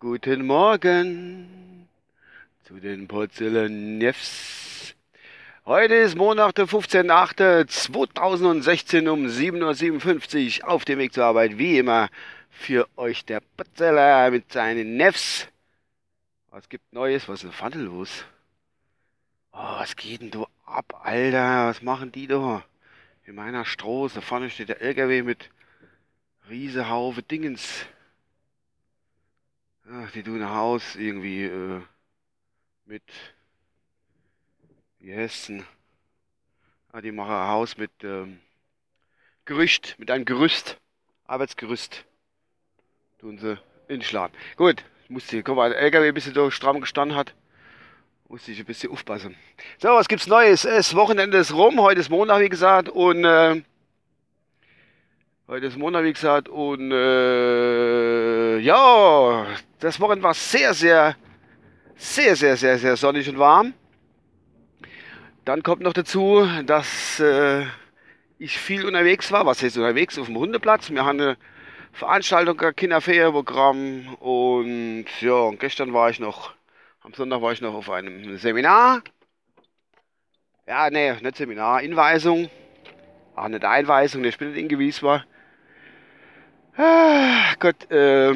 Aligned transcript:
Guten 0.00 0.46
Morgen 0.46 1.86
zu 2.64 2.80
den 2.80 3.06
Porzellanjeffs. 3.06 4.96
Heute 5.64 5.94
ist 5.94 6.16
Montag, 6.16 6.56
der 6.56 6.66
15.08.2016 6.66 9.08
um 9.08 9.26
7.57 9.26 10.64
Uhr 10.64 10.68
auf 10.68 10.84
dem 10.84 10.98
Weg 10.98 11.14
zur 11.14 11.26
Arbeit. 11.26 11.56
Wie 11.56 11.78
immer 11.78 12.08
für 12.50 12.88
euch 12.96 13.24
der 13.24 13.40
Porzeller 13.56 14.32
mit 14.32 14.52
seinen 14.52 14.96
Neffs. 14.96 15.46
Was 16.50 16.68
gibt 16.68 16.92
Neues? 16.92 17.28
Was 17.28 17.36
ist 17.36 17.44
denn 17.44 17.52
Fandel 17.52 17.82
los? 17.82 18.24
Oh, 19.52 19.78
was 19.78 19.94
geht 19.94 20.20
denn 20.20 20.32
da 20.32 20.48
ab, 20.64 21.00
Alter? 21.04 21.68
Was 21.68 21.80
machen 21.80 22.10
die 22.10 22.26
da? 22.26 22.64
In 23.26 23.34
meiner 23.34 23.64
Stroß, 23.64 24.14
da 24.14 24.20
vorne 24.20 24.50
steht 24.50 24.68
der 24.68 24.80
LKW 24.80 25.22
mit 25.22 25.50
Riesehaufe 26.48 27.22
Dingens. 27.22 27.84
Ach, 29.90 30.10
die 30.12 30.22
tun 30.22 30.42
ein 30.42 30.50
Haus 30.50 30.94
irgendwie 30.94 31.44
äh, 31.44 31.82
mit, 32.84 33.02
wie 35.00 35.28
denn? 35.48 35.66
Ah, 36.92 37.00
die 37.00 37.10
machen 37.10 37.32
ein 37.32 37.48
Haus 37.48 37.76
mit 37.76 37.90
ähm, 38.04 38.40
Gerüst, 39.44 39.96
mit 39.98 40.10
einem 40.10 40.24
Gerüst, 40.24 40.78
Arbeitsgerüst. 41.24 42.04
Tun 43.18 43.38
sie 43.38 43.58
inschlagen. 43.88 44.34
Gut, 44.56 44.84
musste, 45.08 45.42
guck 45.42 45.56
mal, 45.56 45.70
der 45.70 45.80
LKW 45.80 46.08
ein 46.08 46.14
bisschen 46.14 46.34
da 46.34 46.48
stramm 46.50 46.80
gestanden 46.80 47.16
hat. 47.16 47.34
Muss 48.28 48.48
ich 48.48 48.58
ein 48.58 48.64
bisschen 48.64 48.90
aufpassen. 48.90 49.36
So, 49.78 49.90
was 49.90 50.08
gibt's 50.08 50.26
Neues? 50.26 50.64
Es 50.64 50.96
Wochenende 50.96 51.38
ist 51.38 51.54
rum. 51.54 51.80
Heute 51.80 52.00
ist 52.00 52.10
Montag, 52.10 52.40
wie 52.40 52.48
gesagt. 52.48 52.88
Und 52.88 53.24
äh, 53.24 53.62
heute 55.46 55.66
ist 55.66 55.78
Montag, 55.78 56.02
wie 56.02 56.12
gesagt. 56.12 56.48
Und 56.48 56.90
äh, 56.90 58.58
ja, 58.58 59.46
das 59.78 60.00
Wochenende 60.00 60.24
war 60.24 60.34
sehr, 60.34 60.74
sehr, 60.74 61.14
sehr, 61.94 62.34
sehr, 62.34 62.56
sehr, 62.56 62.78
sehr 62.78 62.96
sonnig 62.96 63.28
und 63.28 63.38
warm. 63.38 63.74
Dann 65.44 65.62
kommt 65.62 65.82
noch 65.82 65.92
dazu, 65.92 66.48
dass 66.64 67.20
äh, 67.20 67.64
ich 68.40 68.58
viel 68.58 68.84
unterwegs 68.86 69.30
war. 69.30 69.46
Was 69.46 69.62
heißt 69.62 69.76
unterwegs? 69.76 70.18
Auf 70.18 70.26
dem 70.26 70.36
Hundeplatz. 70.36 70.90
Wir 70.90 71.04
haben 71.04 71.20
eine 71.20 71.36
Veranstaltung, 71.92 72.60
ein 72.60 72.74
Kinderferienprogramm. 72.74 74.16
Und 74.16 75.06
ja, 75.20 75.34
und 75.34 75.60
gestern 75.60 75.92
war 75.92 76.10
ich 76.10 76.18
noch 76.18 76.55
am 77.06 77.14
Sonntag 77.14 77.40
war 77.40 77.52
ich 77.52 77.60
noch 77.60 77.72
auf 77.72 77.88
einem 77.88 78.36
Seminar. 78.36 79.00
Ja, 80.66 80.90
nee, 80.90 81.12
nicht 81.12 81.36
Seminar, 81.36 81.80
Inweisung. 81.80 82.50
Ach, 83.36 83.46
nicht 83.46 83.64
Einweisung, 83.64 84.24
ich 84.24 84.36
bin 84.36 84.48
nicht 84.50 84.60
ingewiesen 84.60 85.02
war. 85.06 85.24
Ah, 86.76 87.54
Gott, 87.60 87.88
äh, 87.92 88.34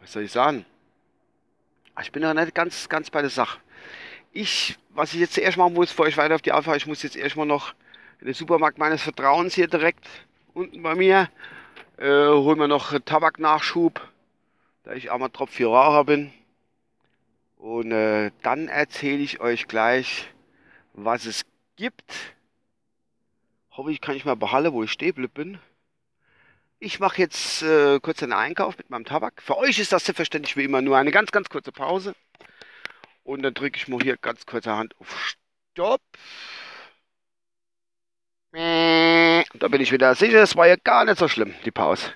was 0.00 0.12
soll 0.12 0.22
ich 0.22 0.32
sagen? 0.32 0.64
Ich 2.00 2.10
bin 2.10 2.22
noch 2.22 2.32
nicht 2.32 2.54
ganz, 2.54 2.88
ganz 2.88 3.10
bei 3.10 3.20
der 3.20 3.28
Sache. 3.28 3.60
Ich, 4.32 4.78
was 4.94 5.12
ich 5.12 5.20
jetzt 5.20 5.34
zuerst 5.34 5.58
machen 5.58 5.74
muss, 5.74 5.90
bevor 5.90 6.08
ich 6.08 6.16
weiter 6.16 6.36
auf 6.36 6.42
die 6.42 6.52
Alpha, 6.52 6.74
ich 6.76 6.86
muss 6.86 7.02
jetzt 7.02 7.16
erstmal 7.16 7.46
noch 7.46 7.74
in 8.18 8.26
den 8.26 8.34
Supermarkt 8.34 8.78
meines 8.78 9.02
Vertrauens 9.02 9.54
hier 9.54 9.68
direkt 9.68 10.08
unten 10.54 10.82
bei 10.82 10.94
mir, 10.94 11.28
äh, 11.98 12.06
holen 12.06 12.58
wir 12.58 12.66
noch 12.66 12.98
Tabaknachschub, 12.98 14.00
da 14.84 14.94
ich 14.94 15.12
einmal 15.12 15.28
Tropf 15.28 15.52
für 15.52 15.66
Raucher 15.66 16.04
bin. 16.04 16.32
Und 17.64 17.92
äh, 17.92 18.30
dann 18.42 18.68
erzähle 18.68 19.22
ich 19.22 19.40
euch 19.40 19.66
gleich, 19.66 20.28
was 20.92 21.24
es 21.24 21.46
gibt. 21.76 22.12
Hoffe 23.70 23.90
ich, 23.90 24.02
kann 24.02 24.16
ich 24.16 24.26
mal 24.26 24.36
behalten, 24.36 24.74
wo 24.74 24.82
ich 24.82 24.92
stehen 24.92 25.30
bin. 25.30 25.58
Ich 26.78 27.00
mache 27.00 27.22
jetzt 27.22 27.62
äh, 27.62 28.00
kurz 28.00 28.22
einen 28.22 28.34
Einkauf 28.34 28.76
mit 28.76 28.90
meinem 28.90 29.06
Tabak. 29.06 29.40
Für 29.40 29.56
euch 29.56 29.78
ist 29.78 29.92
das 29.92 30.04
selbstverständlich 30.04 30.58
wie 30.58 30.64
immer 30.64 30.82
nur 30.82 30.98
eine 30.98 31.10
ganz, 31.10 31.32
ganz 31.32 31.48
kurze 31.48 31.72
Pause. 31.72 32.14
Und 33.22 33.40
dann 33.40 33.54
drücke 33.54 33.78
ich 33.78 33.88
mal 33.88 34.02
hier 34.02 34.18
ganz 34.18 34.44
kurze 34.44 34.72
Hand 34.76 34.94
auf 35.00 35.34
Stopp. 35.72 36.02
Da 38.52 39.68
bin 39.68 39.80
ich 39.80 39.90
wieder 39.90 40.14
sicher, 40.14 40.42
es 40.42 40.54
war 40.54 40.66
ja 40.66 40.76
gar 40.76 41.06
nicht 41.06 41.18
so 41.18 41.28
schlimm, 41.28 41.54
die 41.64 41.70
Pause. 41.70 42.12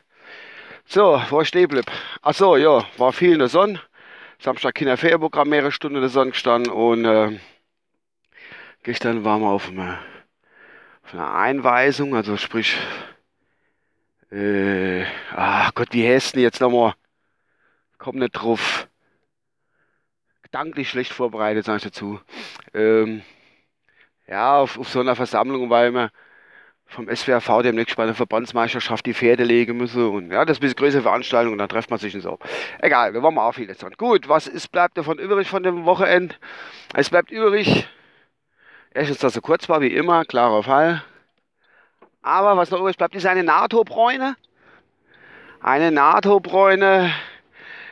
So, 0.85 1.23
wo 1.31 1.41
ich 1.41 1.49
stehen 1.49 1.69
blieb. 1.69 1.91
Achso, 2.21 2.57
ja, 2.59 2.87
war 2.99 3.15
viel 3.15 3.33
in 3.33 3.39
der 3.39 3.49
Sonne. 3.49 3.81
Samstag 4.41 4.77
Kinderferienprogramm 4.77 5.49
mehrere 5.49 5.73
Stunden 5.73 5.97
in 5.97 6.03
der 6.03 6.11
Sonne 6.11 6.31
gestanden 6.31 6.73
und 6.73 7.05
äh, 7.05 7.41
gestern 8.85 9.25
waren 9.25 9.41
wir 9.41 9.49
auf, 9.49 9.69
eine, 9.69 9.99
einer 11.13 11.35
Einweisung, 11.35 12.15
also 12.15 12.37
sprich, 12.37 12.77
äh, 14.31 15.05
ach 15.33 15.75
Gott, 15.75 15.89
wie 15.93 16.07
denn 16.35 16.43
jetzt 16.43 16.61
nochmal? 16.61 16.95
Komm 17.99 18.19
nicht 18.19 18.31
drauf. 18.31 18.87
Gedanklich 20.43 20.89
schlecht 20.89 21.13
vorbereitet, 21.13 21.65
sag 21.65 21.79
ich 21.79 21.83
dazu. 21.83 22.21
Ähm, 22.73 23.23
ja, 24.29 24.59
auf, 24.59 24.79
auf 24.79 24.89
so 24.89 25.01
einer 25.01 25.17
Versammlung, 25.17 25.69
weil 25.69 25.93
wir 25.93 26.13
vom 26.89 27.15
SWRV 27.15 27.63
demnächst 27.63 27.97
bei 27.97 28.07
der 28.07 28.15
Verbandsmeisterschaft 28.15 29.05
die 29.05 29.15
Pferde 29.15 29.45
legen 29.45 29.77
müssen. 29.77 30.09
Und 30.09 30.33
ja, 30.33 30.45
das 30.45 30.57
ist 30.57 30.59
ein 30.59 30.63
bisschen 30.63 30.77
größere 30.77 31.03
Veranstaltung 31.03 31.53
und 31.53 31.59
dann 31.59 31.69
trifft 31.69 31.91
man 31.91 31.99
sich 31.99 32.15
und 32.15 32.23
so. 32.23 32.39
Egal, 32.81 33.13
wir 33.13 33.23
wollen 33.23 33.35
mal 33.35 33.47
auch 33.47 33.53
viel 33.53 33.69
jetzt. 33.69 33.85
Gut, 33.99 34.29
was 34.29 34.49
ist, 34.49 34.73
bleibt 34.73 34.97
davon 34.97 35.19
übrig 35.19 35.49
von 35.49 35.63
dem 35.63 35.85
Wochenende? 35.85 36.35
Es 36.95 37.11
bleibt 37.11 37.31
übrig, 37.31 37.87
erstens, 38.93 39.19
dass 39.19 39.37
er 39.37 39.43
kurz 39.43 39.69
war, 39.69 39.81
wie 39.81 39.95
immer, 39.95 40.25
klarer 40.25 40.63
Fall. 40.63 41.05
Aber 42.23 42.57
was 42.57 42.71
noch 42.71 42.81
übrig 42.81 42.97
bleibt, 42.97 43.15
ist 43.15 43.27
eine 43.27 43.45
NATO-Bräune. 43.45 44.37
Eine 45.61 45.91
NATO-Bräune, 45.91 47.13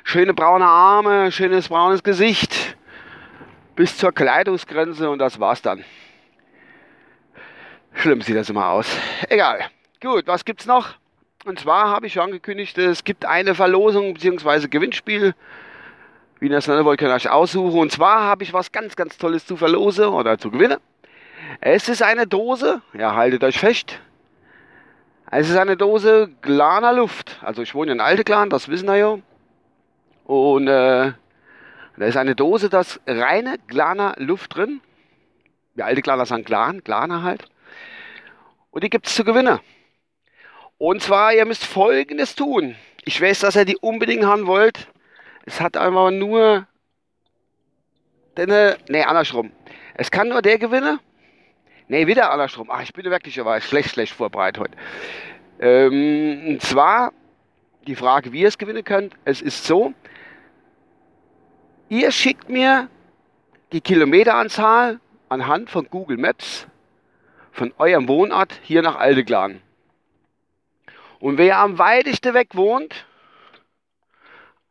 schöne 0.05 0.35
braune 0.35 0.67
Arme, 0.67 1.33
schönes 1.33 1.69
braunes 1.69 2.03
Gesicht 2.03 2.77
bis 3.75 3.99
zur 3.99 4.13
Kleidungsgrenze 4.13 5.11
und 5.11 5.19
das 5.19 5.39
war's 5.39 5.61
dann. 5.61 5.85
Schlimm 8.07 8.21
sieht 8.21 8.37
das 8.37 8.49
immer 8.49 8.69
aus. 8.69 8.87
Egal. 9.29 9.63
Gut, 10.01 10.29
was 10.29 10.45
gibt's 10.45 10.65
noch? 10.65 10.95
Und 11.45 11.59
zwar 11.59 11.89
habe 11.89 12.07
ich 12.07 12.13
schon 12.13 12.23
angekündigt, 12.23 12.79
es 12.79 13.03
gibt 13.03 13.25
eine 13.25 13.57
Verlosung 13.57 14.15
bzw. 14.15 14.69
Gewinnspiel. 14.69 15.35
Wie 16.39 16.49
das 16.49 16.69
nennen 16.69 16.85
wollt, 16.85 17.01
könnt 17.01 17.11
ihr 17.11 17.17
euch 17.17 17.29
aussuchen. 17.29 17.81
Und 17.81 17.91
zwar 17.91 18.21
habe 18.21 18.45
ich 18.45 18.53
was 18.53 18.71
ganz, 18.71 18.95
ganz 18.95 19.19
Tolles 19.19 19.45
zu 19.45 19.57
verlosen 19.57 20.05
oder 20.05 20.39
zu 20.39 20.53
gewinnen. 20.53 20.77
Es 21.61 21.89
ist 21.89 22.01
eine 22.01 22.29
Dose, 22.29 22.81
ja, 22.97 23.17
haltet 23.17 23.43
euch 23.43 23.59
fest. 23.59 23.99
Es 25.29 25.51
ist 25.51 25.57
eine 25.57 25.77
Dose 25.77 26.31
Glaner 26.43 26.93
Luft. 26.93 27.41
Also 27.43 27.61
ich 27.63 27.75
wohne 27.75 27.91
in 27.91 27.99
Alte 27.99 28.23
Glan, 28.23 28.51
das 28.51 28.69
wissen 28.69 28.87
wir 28.87 28.95
ja. 28.95 29.19
Und 30.27 30.69
äh, 30.69 31.13
da 31.97 32.07
ist 32.07 32.17
eine 32.17 32.37
Dose, 32.37 32.69
da 32.69 32.83
ist 32.83 33.01
reine 33.05 33.57
Glaner 33.67 34.15
Luft 34.19 34.55
drin. 34.55 34.81
Die 35.75 35.83
alte 35.83 36.03
Glaner 36.03 36.25
sagen 36.25 36.45
Glan, 36.45 36.85
Glaner 36.85 37.25
halt. 37.25 37.49
Und 38.77 38.85
die 38.85 38.91
gibt 38.91 39.07
es 39.07 39.15
zu 39.15 39.25
gewinnen. 39.25 39.59
Und 40.77 41.01
zwar, 41.01 41.33
ihr 41.33 41.47
müsst 41.47 41.65
folgendes 41.65 42.35
tun. 42.35 42.77
Ich 43.07 43.19
weiß, 43.19 43.39
dass 43.39 43.57
ihr 43.57 43.65
die 43.65 43.79
unbedingt 43.79 44.27
haben 44.27 44.47
wollt. 44.47 44.89
Es 45.47 45.63
hat 45.63 45.79
einfach 45.79 46.11
nur. 46.11 46.67
Denn, 48.37 48.51
ne, 48.51 49.09
andersrum. 49.09 49.51
Es 49.95 50.11
kann 50.11 50.29
nur 50.29 50.43
der 50.43 50.59
gewinnen. 50.59 51.01
Ne, 51.89 52.07
wieder 52.07 52.31
andersrum. 52.31 52.71
Ach, 52.71 52.83
ich 52.83 52.93
bin 52.93 53.07
wirklich 53.07 53.41
aber 53.41 53.59
schlecht, 53.63 53.93
schlecht 53.93 54.13
vorbereitet 54.13 54.63
heute. 54.63 54.77
Ähm, 55.59 56.45
und 56.47 56.61
zwar 56.61 57.15
die 57.87 57.97
Frage, 57.97 58.31
wie 58.35 58.43
ihr 58.43 58.49
es 58.49 58.59
gewinnen 58.59 58.85
könnt. 58.85 59.15
Es 59.25 59.41
ist 59.41 59.65
so, 59.65 59.95
ihr 61.89 62.11
schickt 62.11 62.51
mir 62.51 62.91
die 63.73 63.81
Kilometeranzahl 63.81 65.01
anhand 65.31 65.71
von 65.71 65.89
Google 65.89 66.19
Maps 66.19 66.67
von 67.57 67.73
eurem 67.79 68.07
Wohnort 68.07 68.61
hier 68.63 68.83
nach 68.83 68.97
Aldeglan. 68.97 69.63
Und 71.21 71.39
wer 71.39 71.59
am 71.59 71.79
weitesten 71.79 72.35
weg 72.35 72.51
wohnt, 72.53 73.07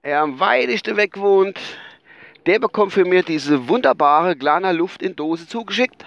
er 0.04 0.22
am 0.22 0.40
weitesten 0.40 0.96
weg 0.96 1.18
wohnt, 1.18 1.60
der 2.46 2.60
bekommt 2.60 2.94
für 2.94 3.04
mir 3.04 3.24
diese 3.24 3.68
wunderbare 3.68 4.36
Glaner 4.36 4.72
Luft 4.72 5.02
in 5.02 5.16
Dose 5.16 5.48
zugeschickt. 5.48 6.06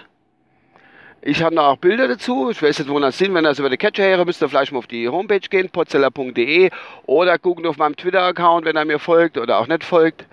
Ich 1.21 1.43
habe 1.43 1.53
noch 1.53 1.65
auch 1.65 1.77
Bilder 1.77 2.07
dazu. 2.07 2.49
Ich 2.49 2.61
weiß 2.63 2.79
nicht, 2.79 2.89
wo 2.89 2.97
das 2.97 3.17
sind. 3.17 3.33
Wenn 3.33 3.43
das 3.43 3.59
über 3.59 3.69
die 3.69 3.75
Catcher 3.75 4.03
her, 4.03 4.23
müsst 4.23 4.41
ihr 4.41 4.47
vielleicht 4.47 4.71
mal 4.71 4.79
auf 4.79 4.87
die 4.87 5.09
Homepage 5.09 5.41
gehen, 5.41 5.69
potzeller.de 5.69 6.69
oder 7.05 7.37
gucken 7.37 7.65
auf 7.65 7.75
meinem 7.75 7.97
Twitter-Account, 7.97 8.63
wenn 8.63 8.77
er 8.77 8.85
mir 8.85 8.99
folgt 8.99 9.37
oder 9.37 9.59
auch 9.59 9.67
nicht 9.67 9.83
folgt. 9.83 10.25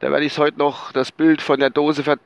Da 0.00 0.12
werde 0.12 0.26
ich 0.26 0.36
heute 0.36 0.58
noch 0.58 0.92
das 0.92 1.12
Bild 1.12 1.40
von 1.40 1.60
der 1.60 1.70
Dose 1.70 2.02
ver 2.02 2.18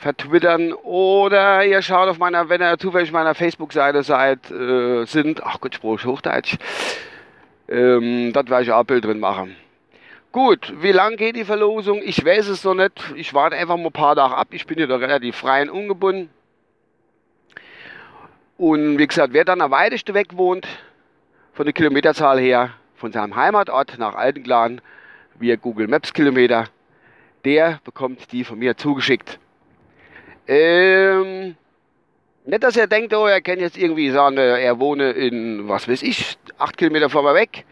vertwittern 0.00 0.72
oder 0.72 1.64
ihr 1.64 1.82
schaut 1.82 2.08
auf 2.08 2.18
meiner, 2.18 2.48
wenn 2.48 2.62
ihr 2.62 2.78
zufällig 2.78 3.12
meiner 3.12 3.34
Facebook-Seite 3.34 4.02
seid, 4.02 4.50
äh, 4.50 5.04
sind, 5.04 5.42
ach 5.44 5.60
Gott, 5.60 5.74
Spruch 5.74 6.02
Hochdeutsch, 6.04 6.56
ähm, 7.68 8.32
das 8.32 8.48
werde 8.48 8.64
ich 8.64 8.72
auch 8.72 8.80
ein 8.80 8.86
Bild 8.86 9.04
drin 9.04 9.20
machen. 9.20 9.54
Gut, 10.32 10.72
wie 10.80 10.92
lang 10.92 11.16
geht 11.16 11.36
die 11.36 11.44
Verlosung? 11.44 12.00
Ich 12.02 12.24
weiß 12.24 12.48
es 12.48 12.64
noch 12.64 12.74
nicht. 12.74 12.92
Ich 13.16 13.34
warte 13.34 13.56
einfach 13.56 13.76
mal 13.76 13.86
ein 13.86 13.92
paar 13.92 14.16
Tage 14.16 14.36
ab. 14.36 14.48
Ich 14.52 14.64
bin 14.66 14.78
hier 14.78 14.86
doch 14.86 15.00
relativ 15.00 15.36
frei 15.36 15.62
und 15.62 15.70
ungebunden. 15.70 16.30
Und 18.56 18.98
wie 18.98 19.06
gesagt, 19.06 19.32
wer 19.32 19.44
dann 19.44 19.60
am 19.60 19.70
weitesten 19.70 20.14
weg 20.14 20.28
wohnt, 20.36 20.66
von 21.52 21.66
der 21.66 21.72
Kilometerzahl 21.72 22.38
her, 22.38 22.70
von 22.94 23.12
seinem 23.12 23.34
Heimatort 23.34 23.98
nach 23.98 24.14
Altenglan, 24.14 24.80
via 25.34 25.56
Google 25.56 25.88
Maps 25.88 26.12
Kilometer, 26.12 26.66
der 27.44 27.80
bekommt 27.84 28.32
die 28.32 28.44
von 28.44 28.58
mir 28.58 28.76
zugeschickt. 28.76 29.38
Ähm, 30.52 31.54
nicht, 32.44 32.64
dass 32.64 32.76
er 32.76 32.88
denkt, 32.88 33.14
oh, 33.14 33.26
er 33.26 33.40
kann 33.40 33.60
jetzt 33.60 33.78
irgendwie 33.78 34.10
sagen, 34.10 34.36
er 34.36 34.80
wohne 34.80 35.12
in, 35.12 35.68
was 35.68 35.88
weiß 35.88 36.02
ich, 36.02 36.38
acht 36.58 36.76
Kilometer 36.76 37.08
mir 37.22 37.34
weg 37.34 37.64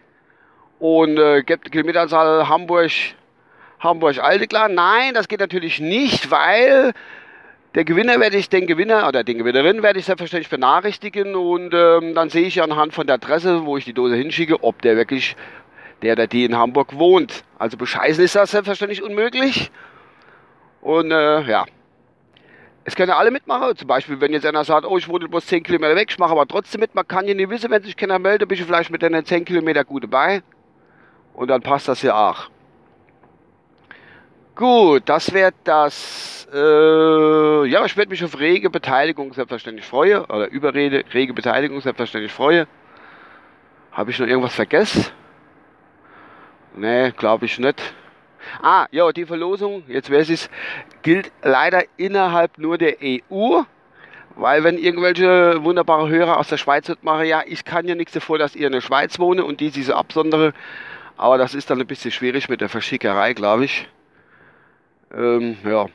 und 0.79 1.19
äh, 1.19 1.43
gibt 1.43 1.73
Kilometeranzahl 1.73 2.47
Hamburg, 2.47 2.91
Hamburg 3.81 4.23
Alteklar. 4.23 4.69
Nein, 4.69 5.13
das 5.13 5.27
geht 5.27 5.41
natürlich 5.41 5.81
nicht, 5.81 6.31
weil 6.31 6.93
der 7.75 7.83
Gewinner 7.83 8.17
werde 8.21 8.37
ich, 8.37 8.47
den 8.47 8.65
Gewinner 8.65 9.09
oder 9.09 9.25
den 9.25 9.39
Gewinnerin 9.39 9.83
werde 9.83 9.99
ich 9.99 10.05
selbstverständlich 10.05 10.49
benachrichtigen 10.49 11.35
und 11.35 11.73
ähm, 11.73 12.15
dann 12.15 12.29
sehe 12.29 12.47
ich 12.47 12.63
anhand 12.63 12.93
von 12.93 13.07
der 13.07 13.15
Adresse, 13.15 13.65
wo 13.65 13.75
ich 13.75 13.83
die 13.83 13.93
Dose 13.93 14.15
hinschicke, 14.15 14.63
ob 14.63 14.81
der 14.83 14.95
wirklich, 14.95 15.35
der 16.01 16.13
oder 16.13 16.27
die 16.27 16.45
in 16.45 16.55
Hamburg 16.55 16.97
wohnt. 16.97 17.43
Also 17.57 17.75
bescheißen 17.75 18.23
ist 18.23 18.37
das 18.37 18.51
selbstverständlich 18.51 19.03
unmöglich. 19.03 19.69
Und 20.79 21.11
äh, 21.11 21.41
ja, 21.41 21.65
es 22.85 22.95
können 22.95 23.11
alle 23.11 23.31
mitmachen. 23.31 23.75
Zum 23.75 23.87
Beispiel, 23.87 24.19
wenn 24.21 24.33
jetzt 24.33 24.45
einer 24.45 24.63
sagt, 24.63 24.85
oh, 24.85 24.97
ich 24.97 25.07
wohne 25.07 25.27
bloß 25.27 25.45
10 25.45 25.63
Kilometer 25.63 25.95
weg, 25.95 26.09
ich 26.09 26.19
mache 26.19 26.31
aber 26.31 26.47
trotzdem 26.47 26.81
mit. 26.81 26.95
Man 26.95 27.07
kann 27.07 27.27
ja 27.27 27.33
nicht 27.33 27.49
wissen, 27.49 27.69
wenn 27.69 27.83
sich 27.83 27.95
keiner 27.95 28.19
meldet, 28.19 28.47
bist 28.49 28.61
du 28.61 28.65
vielleicht 28.65 28.89
mit 28.89 29.03
deinen 29.03 29.25
10 29.25 29.45
Kilometer 29.45 29.83
gut 29.83 30.03
dabei. 30.03 30.41
Und 31.33 31.49
dann 31.49 31.61
passt 31.61 31.87
das 31.87 32.01
ja 32.01 32.29
auch. 32.29 32.49
Gut, 34.55 35.03
das 35.05 35.31
wäre 35.33 35.53
das. 35.63 36.47
Äh, 36.53 37.65
ja, 37.67 37.85
ich 37.85 37.95
werde 37.95 38.09
mich 38.09 38.23
auf 38.23 38.37
rege 38.39 38.69
Beteiligung 38.69 39.31
selbstverständlich 39.33 39.85
freuen. 39.85 40.25
Oder 40.25 40.49
über 40.49 40.73
rege 40.73 41.33
Beteiligung 41.33 41.79
selbstverständlich 41.79 42.33
freuen. 42.33 42.67
Habe 43.91 44.11
ich 44.11 44.19
noch 44.19 44.27
irgendwas 44.27 44.55
vergessen? 44.55 45.05
Nee, 46.75 47.11
glaube 47.11 47.45
ich 47.45 47.57
nicht. 47.59 47.81
Ah, 48.61 48.87
ja, 48.91 49.11
die 49.11 49.25
Verlosung, 49.25 49.83
jetzt 49.87 50.11
weiß 50.11 50.29
ich 50.29 50.41
es, 50.41 50.49
gilt 51.01 51.31
leider 51.41 51.83
innerhalb 51.97 52.57
nur 52.57 52.77
der 52.77 52.97
EU. 53.01 53.61
Weil 54.35 54.63
wenn 54.63 54.77
irgendwelche 54.77 55.63
wunderbare 55.63 56.07
Hörer 56.07 56.37
aus 56.37 56.47
der 56.47 56.57
Schweiz 56.57 56.89
machen, 57.01 57.25
ja, 57.25 57.43
ich 57.45 57.65
kann 57.65 57.87
ja 57.87 57.95
nichts 57.95 58.13
davor, 58.13 58.37
dass 58.37 58.55
ihr 58.55 58.67
in 58.67 58.73
der 58.73 58.81
Schweiz 58.81 59.19
wohne 59.19 59.43
und 59.43 59.59
die 59.59 59.69
diese 59.69 59.95
absondere. 59.95 60.53
Aber 61.17 61.37
das 61.37 61.53
ist 61.53 61.69
dann 61.69 61.81
ein 61.81 61.87
bisschen 61.87 62.11
schwierig 62.11 62.47
mit 62.47 62.61
der 62.61 62.69
Verschickerei, 62.69 63.33
glaube 63.33 63.65
ich. 63.65 63.89
Ähm, 65.13 65.57
ja. 65.65 65.87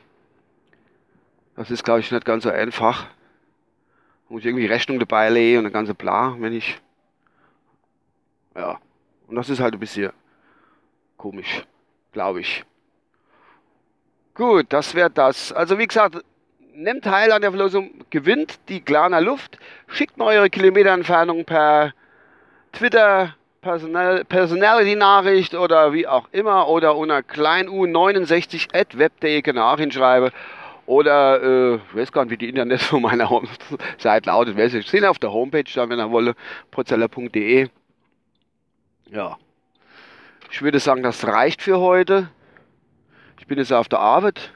Das 1.55 1.71
ist, 1.71 1.83
glaube 1.83 2.01
ich, 2.01 2.11
nicht 2.11 2.25
ganz 2.25 2.43
so 2.43 2.51
einfach. 2.51 3.07
Muss 4.29 4.41
ich 4.41 4.45
irgendwie 4.45 4.67
Rechnung 4.67 4.99
dabei 4.99 5.29
legen 5.29 5.59
und 5.59 5.65
eine 5.65 5.71
ganze 5.71 5.95
Bla, 5.95 6.35
wenn 6.39 6.53
ich. 6.53 6.79
Ja. 8.55 8.79
Und 9.27 9.35
das 9.35 9.49
ist 9.49 9.59
halt 9.59 9.73
ein 9.73 9.79
bisschen 9.79 10.11
komisch, 11.17 11.63
glaube 12.15 12.39
ich. 12.39 12.63
Gut, 14.33 14.67
das 14.69 14.95
wäre 14.95 15.09
das. 15.09 15.51
Also 15.51 15.77
wie 15.77 15.85
gesagt, 15.85 16.17
nehmt 16.73 17.03
teil 17.03 17.31
an 17.31 17.41
der 17.41 17.51
Verlosung, 17.51 17.91
gewinnt 18.09 18.57
die 18.69 18.83
Glaner 18.83 19.19
Luft, 19.19 19.59
schickt 19.87 20.17
mir 20.17 20.25
eure 20.25 20.49
Kilometerentfernung 20.49 21.43
per 21.43 21.93
Twitter, 22.71 23.35
Personality-Nachricht 23.61 25.55
oder 25.55 25.91
wie 25.91 26.07
auch 26.07 26.29
immer 26.31 26.69
oder 26.69 26.95
unter 26.95 27.19
kleinu69 27.19 28.73
at 28.73 28.97
web.de 28.97 29.53
Nachricht 29.53 29.93
schreibe 29.93 30.31
oder 30.85 31.41
äh, 31.41 31.75
ich 31.75 31.95
weiß 31.95 32.11
gar 32.11 32.23
nicht, 32.23 32.31
wie 32.31 32.37
die 32.37 32.49
Internet 32.49 32.81
von 32.81 33.01
meiner 33.01 33.29
Seite 33.97 34.29
lautet. 34.29 34.55
Wer 34.55 34.69
sich 34.69 34.87
sehen 34.87 35.05
auf 35.05 35.19
der 35.19 35.33
Homepage, 35.33 35.69
dann 35.73 35.89
wenn 35.89 35.99
er 35.99 36.11
wolle, 36.11 36.35
porzeller.de. 36.71 37.67
Ja. 39.11 39.37
Ich 40.55 40.61
würde 40.61 40.79
sagen, 40.79 41.03
das 41.03 41.27
reicht 41.27 41.61
für 41.61 41.81
heute. 41.81 42.29
Ich 43.37 43.45
bin 43.45 43.57
jetzt 43.57 43.73
auf 43.73 43.89
der 43.89 43.99
Arbeit. 43.99 44.53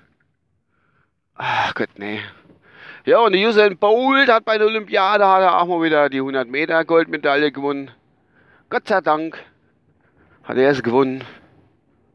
Ach 1.35 1.75
Gott, 1.75 1.89
nee. 1.97 2.21
Ja, 3.03 3.19
und 3.19 3.35
Usain 3.35 3.77
Bolt 3.77 4.29
hat 4.29 4.45
bei 4.45 4.57
der 4.57 4.67
Olympiade 4.67 5.27
hat 5.27 5.41
er 5.41 5.59
auch 5.59 5.67
mal 5.67 5.83
wieder 5.83 6.07
die 6.07 6.19
100 6.19 6.47
Meter 6.47 6.85
Goldmedaille 6.85 7.51
gewonnen. 7.51 7.91
Gott 8.69 8.87
sei 8.87 9.01
Dank 9.01 9.43
hat 10.45 10.55
er 10.55 10.69
es 10.71 10.81
gewonnen. 10.81 11.25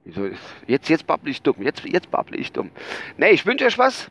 Wieso 0.07 0.25
ist, 0.25 0.41
jetzt, 0.67 0.89
jetzt 0.89 1.07
babble 1.07 1.31
ich 1.31 1.43
dumm. 1.43 1.57
Jetzt, 1.61 1.85
jetzt 1.85 2.11
babble 2.11 2.39
ich 2.39 2.53
dumm. 2.53 2.71
Ne, 3.19 3.33
ich 3.33 3.45
wünsche 3.45 3.67
euch 3.67 3.77
was. 3.77 4.11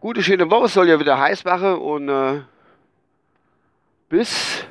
Gute, 0.00 0.24
schöne 0.24 0.50
Woche. 0.50 0.66
Soll 0.66 0.88
ja 0.88 0.98
wieder 0.98 1.20
heiß 1.20 1.44
machen. 1.44 1.76
Und 1.76 2.08
äh, 2.08 2.40
bis 4.08 4.66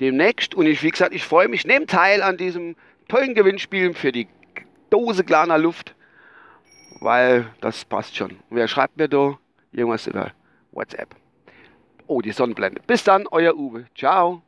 demnächst. 0.00 0.52
Und 0.56 0.66
ich, 0.66 0.82
wie 0.82 0.90
gesagt, 0.90 1.14
ich 1.14 1.24
freue 1.24 1.46
mich. 1.46 1.64
Nehmt 1.64 1.90
teil 1.90 2.22
an 2.22 2.36
diesem 2.36 2.74
tollen 3.12 3.34
Gewinnspiel 3.34 3.92
für 3.92 4.10
die 4.10 4.26
Dose 4.88 5.22
Glaner 5.22 5.58
Luft. 5.58 5.94
Weil 7.00 7.46
das 7.60 7.84
passt 7.84 8.16
schon. 8.16 8.38
Wer 8.48 8.68
schreibt 8.68 8.96
mir 8.96 9.06
da 9.06 9.38
irgendwas 9.70 10.06
über 10.06 10.32
WhatsApp? 10.70 11.14
Oh, 12.06 12.22
die 12.22 12.32
Sonnenblende. 12.32 12.80
Bis 12.86 13.04
dann, 13.04 13.26
euer 13.26 13.54
Uwe. 13.54 13.84
Ciao. 13.94 14.40